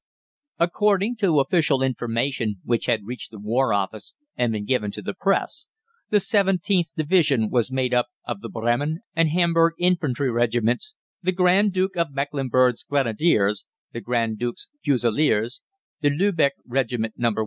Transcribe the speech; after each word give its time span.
]According 0.57 1.17
to 1.17 1.39
official 1.39 1.83
information 1.83 2.55
which 2.63 2.87
had 2.87 3.05
reached 3.05 3.29
the 3.29 3.37
War 3.37 3.71
Office 3.71 4.15
and 4.35 4.51
been 4.51 4.65
given 4.65 4.89
to 4.89 5.01
the 5.03 5.13
Press, 5.13 5.67
the 6.09 6.17
17th 6.17 6.93
Division 6.97 7.51
was 7.51 7.69
made 7.71 7.93
up 7.93 8.07
of 8.25 8.41
the 8.41 8.49
Bremen 8.49 9.01
and 9.15 9.29
Hamburg 9.29 9.73
Infantry 9.77 10.31
Regiments, 10.31 10.95
the 11.21 11.31
Grand 11.31 11.71
Duke 11.71 11.95
of 11.97 12.15
Mecklenburg's 12.15 12.81
Grenadiers, 12.83 13.67
the 13.91 14.01
Grand 14.01 14.39
Duke's 14.39 14.69
Fusiliers, 14.83 15.61
the 15.99 16.09
Lübeck 16.09 16.53
Regiment 16.65 17.13
No. 17.17 17.35